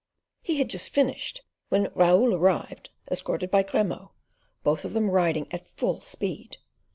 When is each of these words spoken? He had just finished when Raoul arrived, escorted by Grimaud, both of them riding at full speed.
He 0.41 0.57
had 0.57 0.67
just 0.71 0.89
finished 0.89 1.43
when 1.69 1.91
Raoul 1.93 2.33
arrived, 2.33 2.89
escorted 3.11 3.51
by 3.51 3.61
Grimaud, 3.61 4.09
both 4.63 4.83
of 4.83 4.93
them 4.93 5.11
riding 5.11 5.45
at 5.53 5.67
full 5.67 6.01
speed. 6.01 6.57